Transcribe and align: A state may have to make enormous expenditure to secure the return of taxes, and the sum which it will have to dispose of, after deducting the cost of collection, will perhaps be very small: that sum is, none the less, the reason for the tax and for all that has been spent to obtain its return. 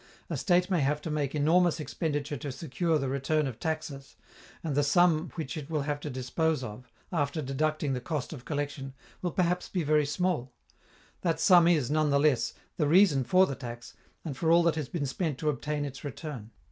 A 0.31 0.35
state 0.35 0.67
may 0.71 0.79
have 0.81 0.99
to 1.01 1.11
make 1.11 1.35
enormous 1.35 1.79
expenditure 1.79 2.35
to 2.37 2.51
secure 2.51 2.97
the 2.97 3.07
return 3.07 3.45
of 3.45 3.59
taxes, 3.59 4.15
and 4.63 4.73
the 4.73 4.81
sum 4.81 5.29
which 5.35 5.55
it 5.55 5.69
will 5.69 5.83
have 5.83 5.99
to 5.99 6.09
dispose 6.09 6.63
of, 6.63 6.91
after 7.11 7.39
deducting 7.39 7.93
the 7.93 8.01
cost 8.01 8.33
of 8.33 8.43
collection, 8.43 8.95
will 9.21 9.29
perhaps 9.29 9.69
be 9.69 9.83
very 9.83 10.07
small: 10.07 10.51
that 11.21 11.39
sum 11.39 11.67
is, 11.67 11.91
none 11.91 12.09
the 12.09 12.17
less, 12.19 12.55
the 12.77 12.87
reason 12.87 13.23
for 13.23 13.45
the 13.45 13.53
tax 13.53 13.93
and 14.25 14.35
for 14.35 14.49
all 14.49 14.63
that 14.63 14.73
has 14.73 14.89
been 14.89 15.05
spent 15.05 15.37
to 15.37 15.49
obtain 15.49 15.85
its 15.85 16.03
return. 16.03 16.49